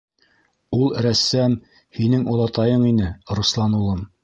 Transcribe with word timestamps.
-Ул 0.77 0.89
рәссам 1.07 1.59
һинең 1.99 2.25
олатайың 2.33 2.89
ине, 2.95 3.13
Руслан 3.39 3.81
улым. 3.85 4.05